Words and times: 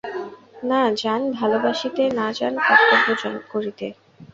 না 0.63 0.81
জান 1.01 1.21
ভালোবাসিতে, 1.37 2.03
না 2.19 2.27
জান 2.37 2.53
কর্তব্য 2.67 3.07
করিতে। 3.17 3.87